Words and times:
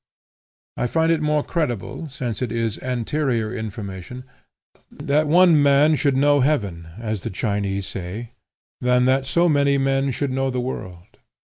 I 0.77 0.87
find 0.87 1.11
it 1.11 1.21
more 1.21 1.43
credible, 1.43 2.09
since 2.09 2.41
it 2.41 2.51
is 2.51 2.79
anterior 2.79 3.53
information, 3.55 4.23
that 4.89 5.27
one 5.27 5.61
man 5.61 5.93
should 5.93 6.17
know 6.17 6.39
heaven, 6.39 6.87
as 6.99 7.21
the 7.21 7.29
Chinese 7.29 7.85
say, 7.85 8.31
than 8.79 9.05
that 9.05 9.27
so 9.27 9.47
many 9.47 9.77
men 9.77 10.09
should 10.09 10.31
know 10.31 10.49
the 10.49 10.59
world. 10.59 11.17